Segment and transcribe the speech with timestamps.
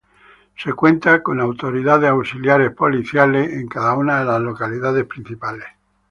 [0.55, 5.67] Se cuenta con autoridades auxiliares policíacas en cada una de las localidades principales.